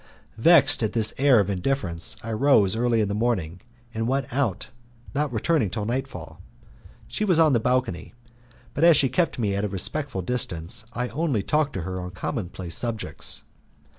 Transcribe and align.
Vexed 0.39 0.81
at 0.81 0.93
this 0.93 1.13
air 1.19 1.39
of 1.39 1.47
indifference 1.47 2.17
I 2.23 2.33
rose 2.33 2.75
early 2.75 3.01
in 3.01 3.07
the 3.07 3.13
morning 3.13 3.61
and 3.93 4.07
went 4.07 4.33
out, 4.33 4.69
not 5.13 5.31
returning 5.31 5.69
till 5.69 5.85
nightfall. 5.85 6.41
She 7.07 7.23
was 7.23 7.37
on 7.37 7.53
the 7.53 7.59
balcony, 7.59 8.15
but 8.73 8.83
as 8.83 8.97
she 8.97 9.09
kept 9.09 9.37
me 9.37 9.53
at 9.55 9.63
a 9.63 9.67
respectful 9.69 10.23
distance 10.23 10.85
I 10.93 11.09
only 11.09 11.43
talked 11.43 11.73
to 11.73 11.83
her 11.83 12.01
on 12.01 12.09
commonplace 12.09 12.75
subjects. 12.75 13.43